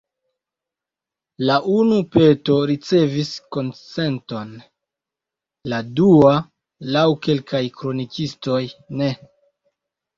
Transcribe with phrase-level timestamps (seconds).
[1.49, 4.57] La unu peto ricevis konsenton,
[5.75, 6.35] la dua,
[6.99, 8.61] laŭ kelkaj kronikistoj,
[9.01, 9.17] ne.